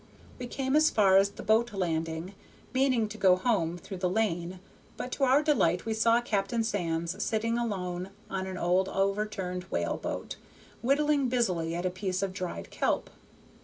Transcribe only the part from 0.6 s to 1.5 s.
as far as the